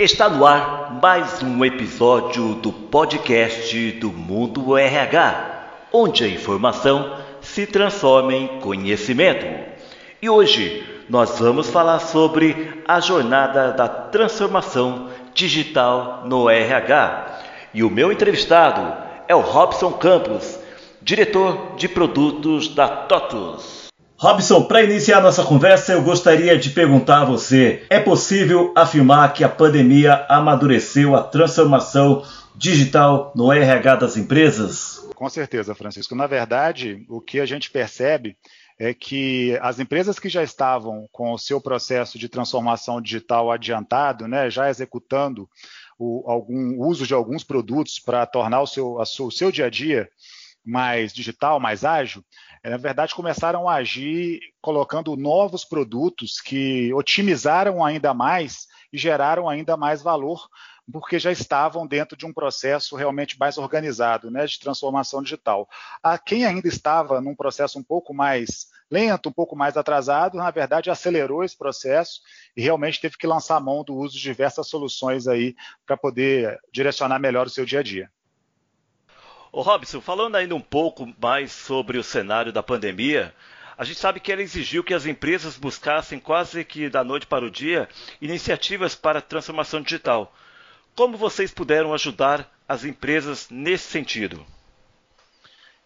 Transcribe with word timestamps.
Está 0.00 0.30
no 0.30 0.46
ar 0.46 0.98
mais 1.02 1.42
um 1.42 1.62
episódio 1.62 2.54
do 2.54 2.72
podcast 2.72 3.92
do 4.00 4.10
Mundo 4.10 4.78
RH, 4.78 5.88
onde 5.92 6.24
a 6.24 6.26
informação 6.26 7.18
se 7.42 7.66
transforma 7.66 8.32
em 8.32 8.60
conhecimento. 8.60 9.44
E 10.22 10.30
hoje 10.30 10.82
nós 11.06 11.38
vamos 11.38 11.68
falar 11.68 11.98
sobre 11.98 12.82
a 12.88 12.98
jornada 12.98 13.72
da 13.72 13.88
transformação 13.88 15.10
digital 15.34 16.22
no 16.24 16.48
RH. 16.48 17.40
E 17.74 17.84
o 17.84 17.90
meu 17.90 18.10
entrevistado 18.10 18.90
é 19.28 19.36
o 19.36 19.40
Robson 19.40 19.92
Campos, 19.92 20.58
diretor 21.02 21.74
de 21.76 21.86
produtos 21.86 22.68
da 22.74 22.88
TOTUS. 22.88 23.79
Robson, 24.20 24.64
para 24.64 24.82
iniciar 24.82 25.22
nossa 25.22 25.42
conversa, 25.42 25.94
eu 25.94 26.02
gostaria 26.02 26.58
de 26.58 26.68
perguntar 26.68 27.22
a 27.22 27.24
você: 27.24 27.86
é 27.88 27.98
possível 27.98 28.70
afirmar 28.76 29.32
que 29.32 29.42
a 29.42 29.48
pandemia 29.48 30.26
amadureceu 30.28 31.16
a 31.16 31.22
transformação 31.22 32.22
digital 32.54 33.32
no 33.34 33.50
RH 33.50 33.96
das 33.96 34.18
empresas? 34.18 35.08
Com 35.14 35.26
certeza, 35.30 35.74
Francisco. 35.74 36.14
Na 36.14 36.26
verdade, 36.26 37.02
o 37.08 37.18
que 37.18 37.40
a 37.40 37.46
gente 37.46 37.70
percebe 37.70 38.36
é 38.78 38.92
que 38.92 39.58
as 39.62 39.80
empresas 39.80 40.18
que 40.18 40.28
já 40.28 40.42
estavam 40.42 41.08
com 41.10 41.32
o 41.32 41.38
seu 41.38 41.58
processo 41.58 42.18
de 42.18 42.28
transformação 42.28 43.00
digital 43.00 43.50
adiantado, 43.50 44.28
né, 44.28 44.50
já 44.50 44.68
executando 44.68 45.48
o 45.98 46.30
algum 46.30 46.78
uso 46.86 47.06
de 47.06 47.14
alguns 47.14 47.42
produtos 47.42 47.98
para 47.98 48.26
tornar 48.26 48.60
o 48.60 48.66
seu, 48.66 48.98
a, 48.98 49.04
o 49.04 49.30
seu 49.30 49.50
dia 49.50 49.64
a 49.64 49.70
dia 49.70 50.10
mais 50.62 51.12
digital, 51.12 51.58
mais 51.58 51.84
ágil, 51.84 52.22
na 52.68 52.76
verdade 52.76 53.14
começaram 53.14 53.68
a 53.68 53.76
agir 53.76 54.40
colocando 54.60 55.16
novos 55.16 55.64
produtos 55.64 56.40
que 56.40 56.92
otimizaram 56.92 57.84
ainda 57.84 58.12
mais 58.12 58.66
e 58.92 58.98
geraram 58.98 59.48
ainda 59.48 59.76
mais 59.76 60.02
valor, 60.02 60.46
porque 60.92 61.18
já 61.18 61.30
estavam 61.30 61.86
dentro 61.86 62.16
de 62.16 62.26
um 62.26 62.32
processo 62.32 62.96
realmente 62.96 63.38
mais 63.38 63.56
organizado, 63.56 64.30
né, 64.30 64.44
de 64.44 64.58
transformação 64.58 65.22
digital. 65.22 65.68
A 66.02 66.18
quem 66.18 66.44
ainda 66.44 66.68
estava 66.68 67.20
num 67.20 67.34
processo 67.34 67.78
um 67.78 67.82
pouco 67.82 68.12
mais 68.12 68.66
lento, 68.90 69.28
um 69.28 69.32
pouco 69.32 69.56
mais 69.56 69.76
atrasado, 69.76 70.36
na 70.36 70.50
verdade 70.50 70.90
acelerou 70.90 71.44
esse 71.44 71.56
processo 71.56 72.20
e 72.56 72.60
realmente 72.60 73.00
teve 73.00 73.16
que 73.16 73.26
lançar 73.26 73.60
mão 73.60 73.84
do 73.84 73.94
uso 73.94 74.14
de 74.14 74.22
diversas 74.22 74.68
soluções 74.68 75.28
aí 75.28 75.54
para 75.86 75.96
poder 75.96 76.58
direcionar 76.72 77.18
melhor 77.18 77.46
o 77.46 77.50
seu 77.50 77.64
dia 77.64 77.80
a 77.80 77.82
dia. 77.82 78.10
Ô 79.52 79.62
Robson, 79.62 80.00
falando 80.00 80.36
ainda 80.36 80.54
um 80.54 80.60
pouco 80.60 81.12
mais 81.20 81.50
sobre 81.50 81.98
o 81.98 82.04
cenário 82.04 82.52
da 82.52 82.62
pandemia, 82.62 83.34
a 83.76 83.82
gente 83.84 83.98
sabe 83.98 84.20
que 84.20 84.30
ela 84.30 84.42
exigiu 84.42 84.84
que 84.84 84.94
as 84.94 85.06
empresas 85.06 85.56
buscassem 85.56 86.20
quase 86.20 86.64
que 86.64 86.88
da 86.88 87.02
noite 87.02 87.26
para 87.26 87.44
o 87.44 87.50
dia 87.50 87.88
iniciativas 88.20 88.94
para 88.94 89.18
a 89.18 89.22
transformação 89.22 89.82
digital. 89.82 90.32
Como 90.94 91.16
vocês 91.16 91.50
puderam 91.50 91.92
ajudar 91.92 92.48
as 92.68 92.84
empresas 92.84 93.48
nesse 93.50 93.90
sentido? 93.90 94.46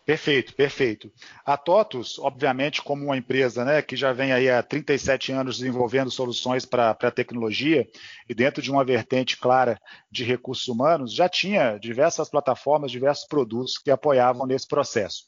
Perfeito, 0.05 0.55
perfeito. 0.55 1.11
A 1.47 1.57
TOTUS, 1.57 2.19
obviamente, 2.19 2.83
como 2.83 3.07
uma 3.07 3.17
empresa 3.17 3.65
né, 3.65 3.81
que 3.81 3.97
já 3.97 4.13
vem 4.13 4.33
aí 4.33 4.51
há 4.51 4.63
37 4.63 5.33
anos 5.33 5.57
desenvolvendo 5.57 6.11
soluções 6.11 6.67
para 6.67 6.91
a 6.91 7.11
tecnologia 7.11 7.89
e 8.29 8.35
dentro 8.35 8.61
de 8.61 8.71
uma 8.71 8.85
vertente 8.85 9.39
clara 9.39 9.81
de 10.11 10.23
recursos 10.23 10.69
humanos, 10.69 11.15
já 11.15 11.27
tinha 11.27 11.79
diversas 11.79 12.29
plataformas, 12.29 12.91
diversos 12.91 13.27
produtos 13.27 13.79
que 13.79 13.91
apoiavam 13.91 14.47
nesse 14.47 14.69
processo. 14.69 15.25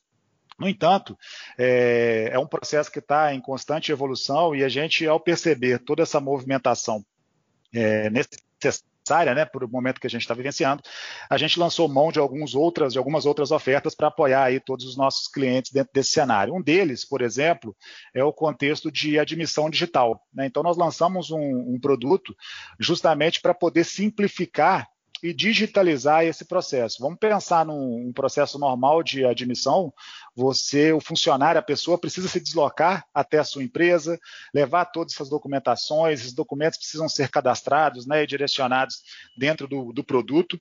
No 0.59 0.69
entanto, 0.69 1.17
é, 1.57 2.29
é 2.33 2.39
um 2.39 2.47
processo 2.47 2.93
que 2.93 2.99
está 2.99 3.33
em 3.33 3.41
constante 3.41 3.91
evolução 3.91 4.55
e 4.55 4.63
a 4.63 4.69
gente, 4.69 5.07
ao 5.07 5.19
perceber 5.19 5.79
toda 5.79 6.03
essa 6.03 6.21
movimentação 6.21 7.03
é, 7.73 8.11
necessária, 8.11 8.85
necessária, 9.07 9.35
né, 9.35 9.45
por 9.45 9.63
o 9.63 9.69
momento 9.69 10.01
que 10.01 10.07
a 10.07 10.11
gente 10.11 10.23
está 10.23 10.35
vivenciando, 10.35 10.83
a 11.31 11.39
gente 11.39 11.59
lançou 11.59 11.89
mão 11.89 12.11
de, 12.11 12.19
alguns 12.19 12.55
outras, 12.55 12.93
de 12.93 12.99
algumas 12.99 13.25
outras 13.25 13.53
ofertas 13.53 13.95
para 13.95 14.09
apoiar 14.09 14.43
aí 14.45 14.59
todos 14.59 14.85
os 14.85 14.97
nossos 14.97 15.29
clientes 15.29 15.71
dentro 15.71 15.93
desse 15.95 16.11
cenário. 16.11 16.55
Um 16.55 16.63
deles, 16.63 17.05
por 17.05 17.23
exemplo, 17.23 17.75
é 18.13 18.25
o 18.25 18.33
contexto 18.33 18.91
de 18.91 19.19
admissão 19.19 19.71
digital. 19.71 20.21
Né? 20.35 20.47
Então, 20.47 20.63
nós 20.63 20.77
lançamos 20.77 21.31
um, 21.31 21.39
um 21.39 21.79
produto 21.81 22.35
justamente 22.81 23.41
para 23.41 23.55
poder 23.55 23.85
simplificar 23.85 24.89
e 25.23 25.33
digitalizar 25.33 26.25
esse 26.25 26.45
processo. 26.45 26.99
Vamos 27.01 27.19
pensar 27.19 27.65
num 27.65 28.09
um 28.09 28.13
processo 28.13 28.59
normal 28.59 29.03
de 29.03 29.25
admissão. 29.25 29.93
Você, 30.35 30.93
o 30.93 31.01
funcionário, 31.01 31.59
a 31.59 31.63
pessoa 31.63 31.99
precisa 31.99 32.29
se 32.29 32.41
deslocar 32.41 33.07
até 33.15 33.39
a 33.39 33.45
sua 33.45 33.65
empresa, 33.65 34.19
levar 34.55 34.87
todas 34.87 35.15
essas 35.15 35.29
documentações, 35.29 36.21
esses 36.21 36.33
documentos 36.33 36.79
precisam 36.79 37.09
ser 37.09 37.29
cadastrados 37.29 38.07
né, 38.07 38.23
e 38.23 38.27
direcionados 38.27 39.03
dentro 39.37 39.67
do, 39.67 39.93
do 39.93 40.05
produto. 40.05 40.61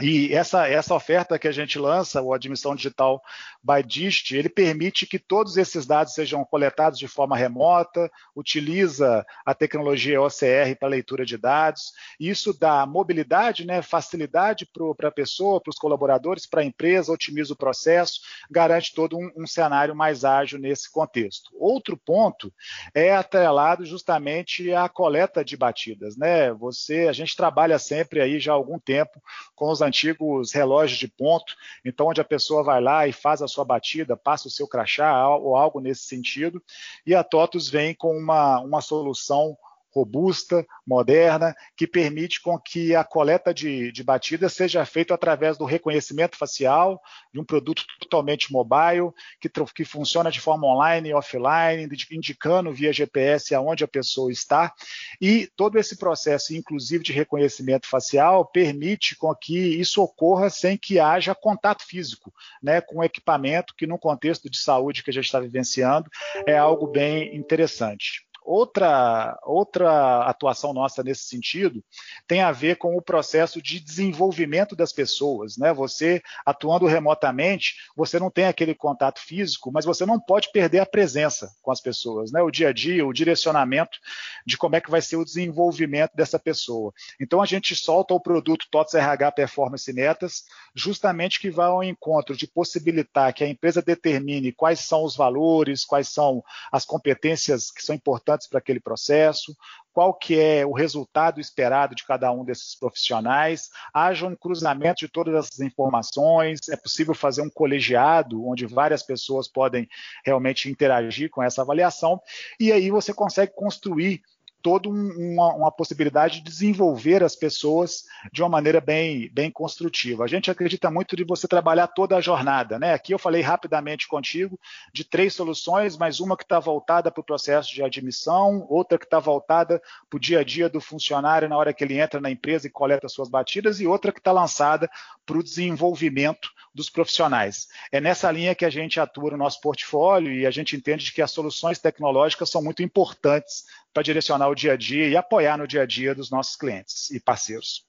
E 0.00 0.34
essa, 0.34 0.68
essa 0.68 0.94
oferta 0.94 1.38
que 1.38 1.48
a 1.48 1.52
gente 1.52 1.78
lança, 1.78 2.20
o 2.20 2.34
Admissão 2.34 2.74
Digital 2.74 3.22
by 3.62 3.82
Dist, 3.82 4.32
ele 4.32 4.48
permite 4.48 5.06
que 5.06 5.18
todos 5.18 5.56
esses 5.56 5.86
dados 5.86 6.12
sejam 6.12 6.44
coletados 6.44 6.98
de 6.98 7.08
forma 7.08 7.36
remota, 7.36 8.10
utiliza 8.34 9.24
a 9.44 9.54
tecnologia 9.54 10.20
OCR 10.20 10.76
para 10.78 10.88
leitura 10.88 11.24
de 11.24 11.38
dados. 11.38 11.92
Isso 12.20 12.52
dá 12.52 12.84
mobilidade, 12.84 13.66
né, 13.66 13.80
facilidade 13.80 14.68
para 14.96 15.08
a 15.08 15.12
pessoa, 15.12 15.60
para 15.60 15.70
os 15.70 15.78
colaboradores, 15.78 16.46
para 16.46 16.60
a 16.60 16.64
empresa, 16.64 17.12
otimiza 17.12 17.54
o 17.54 17.56
processo, 17.56 18.20
garante 18.50 18.94
todo 18.94 19.16
um, 19.16 19.30
um 19.34 19.46
cenário 19.46 19.96
mais 19.96 20.24
ágil 20.24 20.58
nesse 20.58 20.90
contexto. 20.92 21.50
Outro 21.58 21.96
ponto 21.96 22.52
é 22.94 23.14
atrelado 23.14 23.86
justamente 23.86 24.72
à 24.72 24.88
coleta 24.90 25.42
de 25.42 25.56
batidas. 25.56 26.16
Né? 26.18 26.52
Você, 26.52 27.06
a 27.08 27.12
gente 27.12 27.34
trabalha 27.34 27.78
sempre 27.78 28.20
aí 28.20 28.38
já 28.38 28.52
há 28.52 28.54
algum 28.54 28.78
tempo 28.78 29.22
com 29.54 29.70
os 29.70 29.85
antigos 29.86 30.52
relógios 30.52 30.98
de 30.98 31.08
ponto, 31.08 31.54
então 31.84 32.08
onde 32.08 32.20
a 32.20 32.24
pessoa 32.24 32.62
vai 32.62 32.80
lá 32.80 33.06
e 33.06 33.12
faz 33.12 33.40
a 33.40 33.48
sua 33.48 33.64
batida, 33.64 34.16
passa 34.16 34.48
o 34.48 34.50
seu 34.50 34.66
crachá 34.66 35.28
ou 35.36 35.56
algo 35.56 35.80
nesse 35.80 36.02
sentido, 36.02 36.62
e 37.06 37.14
a 37.14 37.24
TOTUS 37.24 37.68
vem 37.68 37.94
com 37.94 38.16
uma, 38.16 38.60
uma 38.60 38.80
solução 38.80 39.56
robusta, 39.96 40.66
moderna, 40.86 41.54
que 41.74 41.86
permite 41.86 42.40
com 42.40 42.58
que 42.58 42.94
a 42.94 43.02
coleta 43.02 43.54
de, 43.54 43.90
de 43.90 44.04
batidas 44.04 44.52
seja 44.52 44.84
feita 44.84 45.14
através 45.14 45.56
do 45.56 45.64
reconhecimento 45.64 46.36
facial, 46.36 47.00
de 47.32 47.40
um 47.40 47.44
produto 47.44 47.84
totalmente 47.98 48.52
mobile, 48.52 49.10
que, 49.40 49.48
que 49.74 49.84
funciona 49.84 50.30
de 50.30 50.40
forma 50.40 50.66
online 50.66 51.08
e 51.08 51.14
offline, 51.14 51.88
indicando 52.10 52.72
via 52.72 52.92
GPS 52.92 53.54
aonde 53.54 53.84
a 53.84 53.88
pessoa 53.88 54.30
está. 54.30 54.72
E 55.20 55.48
todo 55.56 55.78
esse 55.78 55.96
processo, 55.96 56.54
inclusive 56.54 57.02
de 57.02 57.12
reconhecimento 57.12 57.86
facial, 57.86 58.44
permite 58.44 59.16
com 59.16 59.34
que 59.34 59.58
isso 59.58 60.02
ocorra 60.02 60.50
sem 60.50 60.76
que 60.76 60.98
haja 61.00 61.34
contato 61.34 61.84
físico 61.86 62.32
né, 62.62 62.80
com 62.80 62.98
o 62.98 63.04
equipamento, 63.04 63.74
que 63.74 63.86
no 63.86 63.98
contexto 63.98 64.50
de 64.50 64.58
saúde 64.58 65.02
que 65.02 65.10
a 65.10 65.12
gente 65.12 65.24
está 65.24 65.40
vivenciando 65.40 66.10
é 66.46 66.56
algo 66.56 66.86
bem 66.86 67.34
interessante. 67.34 68.25
Outra, 68.46 69.36
outra 69.42 70.22
atuação 70.22 70.72
nossa 70.72 71.02
nesse 71.02 71.24
sentido 71.24 71.82
tem 72.28 72.42
a 72.42 72.52
ver 72.52 72.76
com 72.76 72.96
o 72.96 73.02
processo 73.02 73.60
de 73.60 73.80
desenvolvimento 73.80 74.76
das 74.76 74.92
pessoas. 74.92 75.56
Né? 75.56 75.74
Você 75.74 76.22
atuando 76.44 76.86
remotamente, 76.86 77.74
você 77.96 78.20
não 78.20 78.30
tem 78.30 78.44
aquele 78.44 78.72
contato 78.72 79.18
físico, 79.18 79.72
mas 79.72 79.84
você 79.84 80.06
não 80.06 80.20
pode 80.20 80.52
perder 80.52 80.78
a 80.78 80.86
presença 80.86 81.50
com 81.60 81.72
as 81.72 81.80
pessoas, 81.80 82.30
né? 82.30 82.40
o 82.40 82.48
dia 82.48 82.68
a 82.68 82.72
dia, 82.72 83.04
o 83.04 83.12
direcionamento 83.12 83.98
de 84.46 84.56
como 84.56 84.76
é 84.76 84.80
que 84.80 84.92
vai 84.92 85.02
ser 85.02 85.16
o 85.16 85.24
desenvolvimento 85.24 86.14
dessa 86.14 86.38
pessoa. 86.38 86.92
Então 87.20 87.42
a 87.42 87.46
gente 87.46 87.74
solta 87.74 88.14
o 88.14 88.20
produto 88.20 88.68
TOTS 88.70 88.94
RH 88.94 89.32
Performance 89.32 89.92
Metas, 89.92 90.44
justamente 90.72 91.40
que 91.40 91.50
vai 91.50 91.66
ao 91.66 91.82
encontro 91.82 92.36
de 92.36 92.46
possibilitar 92.46 93.34
que 93.34 93.42
a 93.42 93.48
empresa 93.48 93.82
determine 93.82 94.52
quais 94.52 94.78
são 94.78 95.02
os 95.02 95.16
valores, 95.16 95.84
quais 95.84 96.08
são 96.08 96.44
as 96.70 96.84
competências 96.84 97.72
que 97.72 97.82
são 97.82 97.94
importantes 97.94 98.35
para 98.46 98.58
aquele 98.58 98.80
processo, 98.80 99.56
qual 99.92 100.12
que 100.12 100.38
é 100.38 100.66
o 100.66 100.72
resultado 100.72 101.40
esperado 101.40 101.94
de 101.94 102.04
cada 102.04 102.30
um 102.30 102.44
desses 102.44 102.74
profissionais, 102.78 103.70
haja 103.94 104.26
um 104.26 104.36
cruzamento 104.36 104.98
de 104.98 105.08
todas 105.08 105.34
essas 105.34 105.60
informações, 105.60 106.68
é 106.68 106.76
possível 106.76 107.14
fazer 107.14 107.40
um 107.40 107.48
colegiado 107.48 108.46
onde 108.46 108.66
várias 108.66 109.02
pessoas 109.02 109.48
podem 109.48 109.88
realmente 110.24 110.68
interagir 110.68 111.30
com 111.30 111.42
essa 111.42 111.62
avaliação, 111.62 112.20
e 112.60 112.72
aí 112.72 112.90
você 112.90 113.14
consegue 113.14 113.52
construir 113.54 114.20
toda 114.62 114.88
um, 114.88 115.34
uma, 115.34 115.54
uma, 115.54 115.72
possibilidade 115.72 116.40
de 116.40 116.44
desenvolver 116.44 117.22
as 117.22 117.36
pessoas 117.36 118.04
de 118.32 118.42
uma 118.42 118.48
maneira 118.48 118.80
bem, 118.80 119.30
bem 119.32 119.50
construtiva. 119.50 120.24
A 120.24 120.26
gente 120.26 120.50
acredita 120.50 120.90
muito 120.90 121.14
de 121.14 121.24
você 121.24 121.46
trabalhar 121.46 121.86
toda 121.86 122.16
a 122.16 122.20
jornada. 122.20 122.78
Né? 122.78 122.92
Aqui 122.92 123.14
eu 123.14 123.18
falei 123.18 123.42
rapidamente 123.42 124.08
contigo 124.08 124.58
de 124.92 125.04
três 125.04 125.34
soluções, 125.34 125.96
mas 125.96 126.20
uma 126.20 126.36
que 126.36 126.42
está 126.42 126.58
voltada 126.58 127.10
para 127.10 127.20
o 127.20 127.24
processo 127.24 127.72
de 127.72 127.82
admissão, 127.82 128.66
outra 128.68 128.98
que 128.98 129.04
está 129.04 129.20
voltada 129.20 129.80
para 130.10 130.16
o 130.16 130.20
dia 130.20 130.40
a 130.40 130.44
dia 130.44 130.68
do 130.68 130.80
funcionário 130.80 131.48
na 131.48 131.56
hora 131.56 131.72
que 131.72 131.84
ele 131.84 131.98
entra 131.98 132.20
na 132.20 132.30
empresa 132.30 132.66
e 132.66 132.70
coleta 132.70 133.08
suas 133.08 133.28
batidas, 133.28 133.80
e 133.80 133.86
outra 133.86 134.12
que 134.12 134.18
está 134.18 134.32
lançada 134.32 134.90
para 135.24 135.38
o 135.38 135.42
desenvolvimento 135.42 136.50
dos 136.76 136.90
profissionais. 136.90 137.68
É 137.90 138.00
nessa 138.00 138.30
linha 138.30 138.54
que 138.54 138.64
a 138.64 138.70
gente 138.70 139.00
atua 139.00 139.30
no 139.30 139.38
nosso 139.38 139.60
portfólio 139.62 140.30
e 140.30 140.44
a 140.44 140.50
gente 140.50 140.76
entende 140.76 141.10
que 141.10 141.22
as 141.22 141.30
soluções 141.30 141.78
tecnológicas 141.78 142.50
são 142.50 142.62
muito 142.62 142.82
importantes 142.82 143.64
para 143.94 144.02
direcionar 144.02 144.45
solucionar 144.46 144.50
o 144.50 144.54
dia 144.54 144.72
a 144.74 144.76
dia 144.76 145.08
e 145.08 145.16
apoiar 145.16 145.58
no 145.58 145.66
dia 145.66 145.82
a 145.82 145.86
dia 145.86 146.14
dos 146.14 146.30
nossos 146.30 146.56
clientes 146.56 147.10
e 147.10 147.20
parceiros. 147.20 147.84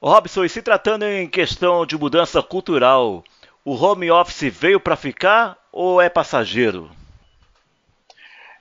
Robson, 0.00 0.44
e 0.44 0.48
se 0.48 0.62
tratando 0.62 1.04
em 1.04 1.28
questão 1.28 1.86
de 1.86 1.96
mudança 1.96 2.42
cultural, 2.42 3.24
o 3.64 3.74
home 3.74 4.10
office 4.10 4.52
veio 4.52 4.78
para 4.78 4.96
ficar 4.96 5.56
ou 5.72 6.00
é 6.00 6.08
passageiro? 6.08 6.90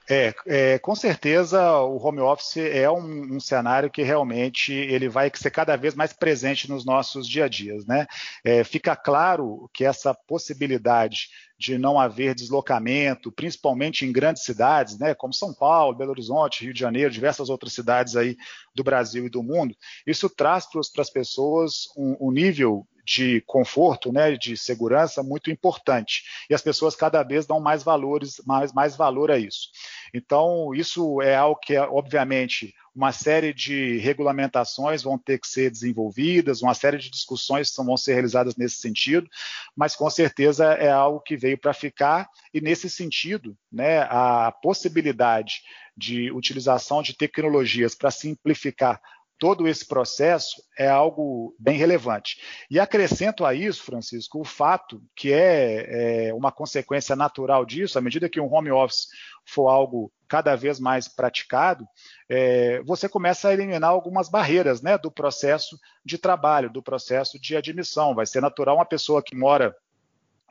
É, 0.10 0.34
é, 0.46 0.80
com 0.80 0.94
certeza 0.96 1.80
o 1.80 1.96
home 1.96 2.20
office 2.20 2.58
é 2.58 2.90
um, 2.92 3.36
um, 3.36 3.40
cenário 3.40 3.90
que 3.90 4.04
realmente 4.04 4.74
ele 4.74 5.08
vai 5.08 5.32
ser 5.34 5.50
cada 5.50 5.78
vez 5.78 5.96
mais 5.96 6.12
presente 6.12 6.70
nos 6.70 6.86
nossos 6.86 7.26
dia 7.28 7.46
a 7.46 7.48
dias, 7.48 7.86
né? 7.86 8.06
É, 8.44 8.66
fica 8.66 8.98
claro 8.98 9.70
que 9.74 9.86
essa 9.86 10.14
possibilidade 10.14 11.30
de 11.64 11.78
não 11.78 11.98
haver 11.98 12.36
deslocamento, 12.36 13.32
principalmente 13.32 14.06
em 14.06 14.12
grandes 14.12 14.44
cidades, 14.44 15.00
né, 15.00 15.16
como 15.16 15.34
São 15.34 15.54
Paulo, 15.54 15.96
Belo 15.96 16.12
Horizonte, 16.12 16.66
Rio 16.66 16.74
de 16.74 16.80
Janeiro, 16.82 17.10
diversas 17.10 17.50
outras 17.50 17.72
cidades 17.72 18.18
aí 18.18 18.36
do 18.76 18.84
Brasil 18.84 19.26
e 19.26 19.30
do 19.30 19.42
mundo, 19.42 19.74
isso 20.06 20.30
traz 20.30 20.66
para 20.70 20.82
as 21.02 21.10
pessoas 21.10 21.88
um, 21.96 22.28
um 22.28 22.32
nível 22.32 22.86
de 23.04 23.42
conforto, 23.42 24.12
né, 24.12 24.38
de 24.38 24.56
segurança 24.56 25.22
muito 25.22 25.52
importante. 25.52 26.24
E 26.50 26.54
as 26.54 26.62
pessoas 26.62 26.96
cada 26.96 27.22
vez 27.22 27.46
dão 27.46 27.60
mais 27.60 27.84
valores, 27.84 28.42
mais, 28.46 28.72
mais 28.72 28.96
valor 28.96 29.30
a 29.30 29.38
isso. 29.38 29.70
Então, 30.14 30.74
isso 30.74 31.22
é 31.22 31.36
algo 31.36 31.60
que, 31.60 31.78
obviamente, 31.78 32.74
uma 32.96 33.12
série 33.12 33.54
de 33.54 33.98
regulamentações 33.98 35.02
vão 35.02 35.18
ter 35.18 35.40
que 35.40 35.48
ser 35.48 35.72
desenvolvidas, 35.72 36.62
uma 36.62 36.76
série 36.76 36.98
de 36.98 37.10
discussões 37.10 37.74
vão 37.76 37.98
ser 37.98 38.14
realizadas 38.14 38.56
nesse 38.56 38.76
sentido, 38.76 39.28
mas 39.76 39.96
com 39.96 40.10
certeza 40.10 40.74
é 40.74 40.92
algo 40.92 41.20
que 41.20 41.36
veio 41.36 41.58
para 41.58 41.74
ficar, 41.74 42.30
e 42.54 42.62
nesse 42.62 42.90
sentido, 42.90 43.58
né, 43.72 44.02
a 44.04 44.52
possibilidade 44.62 45.64
de 45.98 46.32
utilização 46.32 47.02
de 47.02 47.16
tecnologias 47.16 47.96
para 47.96 48.12
simplificar 48.12 49.02
todo 49.44 49.68
esse 49.68 49.86
processo 49.86 50.64
é 50.80 50.88
algo 50.88 51.54
bem 51.60 51.78
relevante. 51.78 52.38
E 52.72 52.80
acrescento 52.80 53.44
a 53.44 53.54
isso, 53.54 53.84
Francisco, 53.84 54.40
o 54.40 54.46
fato 54.46 55.04
que 55.14 55.34
é, 55.34 56.30
é, 56.30 56.34
uma 56.34 56.50
consequência 56.50 57.14
natural 57.14 57.66
disso, 57.66 58.00
à 58.00 58.02
medida 58.02 58.30
que 58.30 58.40
um 58.40 58.50
home 58.50 58.72
office 58.72 59.10
for 59.46 59.68
algo 59.68 60.10
cada 60.30 60.56
vez 60.56 60.80
mais 60.80 61.10
praticado, 61.10 61.86
é, 62.30 62.82
você 62.84 63.10
começa 63.10 63.50
a 63.50 63.54
eliminar 63.54 63.90
algumas 63.90 64.30
barreiras 64.30 64.82
né, 64.82 64.98
do 64.98 65.12
processo 65.12 65.78
de 66.06 66.18
trabalho, 66.18 66.72
do 66.72 66.82
processo 66.82 67.38
de 67.38 67.58
admissão. 67.58 68.16
Vai 68.16 68.26
ser 68.26 68.40
natural 68.40 68.78
uma 68.78 68.86
pessoa 68.86 69.22
que 69.22 69.36
mora 69.36 69.76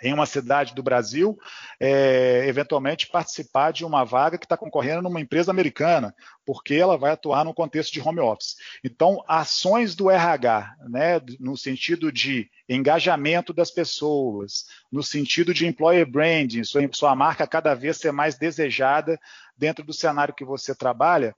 em 0.03 0.13
uma 0.13 0.27
cidade 0.27 0.75
do 0.75 0.83
Brasil, 0.83 1.39
é, 1.79 2.45
eventualmente 2.47 3.07
participar 3.07 3.73
de 3.73 3.85
uma 3.85 4.05
vaga 4.05 4.37
que 4.37 4.45
está 4.45 4.57
concorrendo 4.57 5.03
numa 5.03 5.21
empresa 5.21 5.51
americana, 5.51 6.15
porque 6.45 6.75
ela 6.75 6.99
vai 6.99 7.13
atuar 7.13 7.45
no 7.45 7.55
contexto 7.55 7.93
de 7.93 8.01
home 8.01 8.21
office. 8.21 8.57
Então, 8.83 9.23
ações 9.29 9.95
do 9.95 10.11
RH, 10.11 10.75
né, 10.89 11.21
no 11.39 11.57
sentido 11.57 12.11
de 12.11 12.51
engajamento 12.69 13.53
das 13.53 13.71
pessoas, 13.71 14.67
no 14.91 15.03
sentido 15.03 15.55
de 15.55 15.67
employer 15.67 16.07
branding, 16.11 16.65
sua, 16.65 16.83
sua 16.93 17.15
marca 17.15 17.47
cada 17.47 17.75
vez 17.75 17.99
ser 17.99 18.13
mais 18.13 18.37
desejada 18.37 19.19
dentro 19.57 19.85
do 19.85 19.93
cenário 19.93 20.35
que 20.35 20.45
você 20.45 20.75
trabalha, 20.75 21.35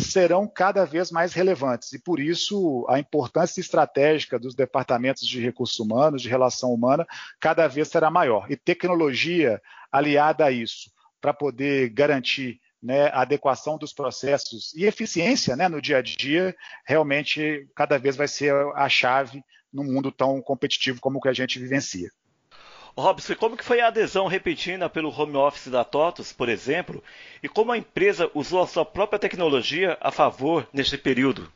serão 0.00 0.46
cada 0.48 0.84
vez 0.84 1.10
mais 1.10 1.32
relevantes. 1.32 1.92
E 1.92 1.98
por 1.98 2.18
isso 2.18 2.86
a 2.88 2.98
importância 2.98 3.60
estratégica 3.60 4.38
dos 4.38 4.54
departamentos 4.54 5.26
de 5.26 5.40
recursos 5.40 5.78
humanos, 5.78 6.22
de 6.22 6.28
relação 6.28 6.72
humana, 6.72 7.06
cada 7.40 7.68
vez 7.68 7.88
será 7.88 8.10
maior. 8.10 8.50
E 8.50 8.56
tecnologia 8.56 9.60
aliada 9.90 10.46
a 10.46 10.50
isso, 10.50 10.90
para 11.20 11.34
poder 11.34 11.90
garantir 11.90 12.60
né, 12.82 13.06
a 13.08 13.22
adequação 13.22 13.78
dos 13.78 13.92
processos 13.92 14.74
e 14.74 14.84
eficiência 14.84 15.54
né, 15.54 15.68
no 15.68 15.80
dia 15.80 15.98
a 15.98 16.02
dia, 16.02 16.54
realmente 16.84 17.68
cada 17.76 17.98
vez 17.98 18.16
vai 18.16 18.26
ser 18.26 18.52
a 18.74 18.88
chave 18.88 19.42
num 19.72 19.84
mundo 19.84 20.10
tão 20.10 20.42
competitivo 20.42 21.00
como 21.00 21.18
o 21.18 21.20
que 21.20 21.28
a 21.28 21.32
gente 21.32 21.58
vivencia. 21.58 22.10
Robson, 22.96 23.34
como 23.36 23.56
que 23.56 23.64
foi 23.64 23.80
a 23.80 23.88
adesão 23.88 24.26
repentina 24.26 24.88
pelo 24.88 25.08
home 25.08 25.36
office 25.36 25.68
da 25.68 25.82
TOTUS, 25.82 26.32
por 26.32 26.48
exemplo, 26.48 27.02
e 27.42 27.48
como 27.48 27.72
a 27.72 27.78
empresa 27.78 28.30
usou 28.34 28.62
a 28.62 28.66
sua 28.66 28.84
própria 28.84 29.18
tecnologia 29.18 29.96
a 30.00 30.10
favor 30.10 30.68
neste 30.72 30.98
período? 30.98 31.50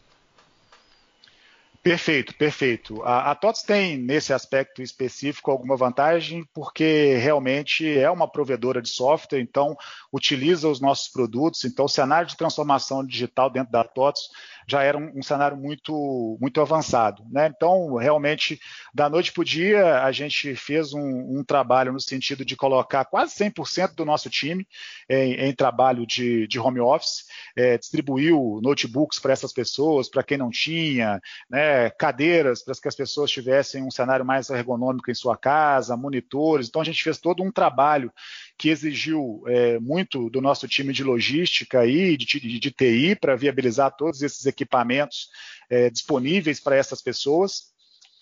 Perfeito, 1.87 2.35
perfeito. 2.35 3.01
A, 3.05 3.31
a 3.31 3.53
tem, 3.65 3.97
nesse 3.97 4.33
aspecto 4.33 4.83
específico, 4.83 5.53
alguma 5.53 5.77
vantagem, 5.77 6.45
porque 6.53 7.15
realmente 7.17 7.89
é 7.97 8.11
uma 8.11 8.27
provedora 8.27 8.83
de 8.83 8.89
software, 8.89 9.39
então 9.39 9.77
utiliza 10.13 10.69
os 10.69 10.81
nossos 10.81 11.07
produtos. 11.07 11.65
Então, 11.65 11.85
o 11.85 11.89
cenário 11.89 12.27
de 12.27 12.37
transformação 12.37 13.07
digital 13.07 13.49
dentro 13.49 13.71
da 13.71 13.85
TOTS 13.85 14.31
já 14.67 14.83
era 14.83 14.99
um, 14.99 15.13
um 15.15 15.23
cenário 15.23 15.57
muito, 15.57 16.37
muito 16.41 16.61
avançado. 16.61 17.25
Né? 17.31 17.53
Então, 17.55 17.95
realmente, 17.95 18.61
da 18.93 19.09
noite 19.09 19.33
para 19.33 19.43
o 19.43 19.45
dia, 19.45 20.03
a 20.03 20.11
gente 20.11 20.55
fez 20.57 20.93
um, 20.93 21.39
um, 21.39 21.45
trabalho 21.45 21.93
no 21.93 22.01
sentido 22.01 22.45
de 22.45 22.57
colocar 22.57 23.05
quase 23.05 23.35
100% 23.37 23.95
do 23.95 24.05
nosso 24.05 24.29
time 24.29 24.67
em, 25.09 25.35
em 25.35 25.55
trabalho 25.55 26.05
de, 26.07 26.49
de, 26.49 26.59
home 26.59 26.81
office, 26.81 27.25
é, 27.57 27.79
distribuiu 27.79 28.61
notebooks 28.63 29.21
para 29.21 29.33
essas 29.33 29.53
pessoas, 29.53 30.09
para 30.09 30.23
quem 30.23 30.37
não 30.37 30.51
tinha, 30.51 31.21
né, 31.49 31.91
cadeiras 31.91 32.63
para 32.63 32.75
que 32.75 32.89
as 32.89 32.97
pessoas 32.97 33.31
tivessem 33.31 33.85
um 33.85 33.91
cenário 33.91 34.25
mais 34.25 34.51
ergonômico 34.51 35.11
em 35.11 35.15
sua 35.15 35.37
casa, 35.37 35.97
monitores. 35.97 36.69
Então, 36.69 36.83
a 36.83 36.85
gente 36.85 37.03
fez 37.03 37.19
todo 37.19 37.43
um 37.43 37.53
trabalho 37.53 38.13
que 38.59 38.71
exigiu 38.71 39.43
é, 39.47 39.79
muito 39.79 40.31
do 40.31 40.41
nosso 40.41 40.67
time 40.67 40.93
de 40.93 41.05
logística 41.05 41.87
e 41.87 42.17
de, 42.17 42.25
de, 42.25 42.59
de 42.59 42.71
TI 42.71 43.17
para 43.17 43.37
viabilizar 43.37 43.95
todos 43.97 44.23
esses 44.23 44.47
equipamentos 44.47 45.29
é, 45.69 45.91
disponíveis 45.91 46.61
para 46.61 46.77
essas 46.77 47.03
pessoas. 47.03 47.75